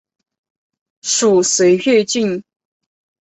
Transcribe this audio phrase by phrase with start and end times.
[1.03, 2.43] 属绥越郡。